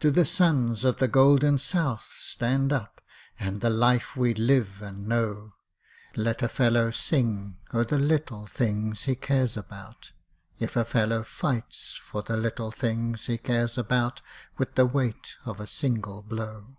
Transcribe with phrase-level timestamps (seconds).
[0.00, 3.02] _To the Sons of the Golden South (Stand up!),
[3.38, 5.56] And the life we live and know,
[6.16, 10.12] Let a fellow sing o' the little things he cares about,
[10.58, 14.22] If a fellow fights for the little things he cares about
[14.56, 16.78] With the weight of a single blow!